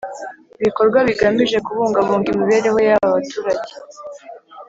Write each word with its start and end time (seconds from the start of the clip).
ibikorwa 0.61 0.99
bigamije 1.07 1.57
kubungabunga 1.65 2.27
imibereho 2.31 2.79
yaba 2.89 3.15
turage 3.29 3.73